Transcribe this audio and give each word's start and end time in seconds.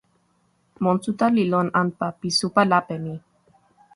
monsuta 0.83 1.25
li 1.35 1.43
lon 1.51 1.67
anpa 1.81 2.07
pi 2.19 2.29
supa 2.39 2.61
lape 2.71 2.95
mi. 3.03 3.13